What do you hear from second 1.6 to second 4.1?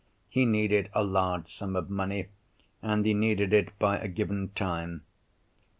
of money; and he needed it by a